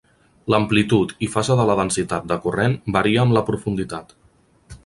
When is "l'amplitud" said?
0.53-1.11